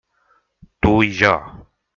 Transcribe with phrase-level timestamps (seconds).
[0.85, 1.35] Tu i jo.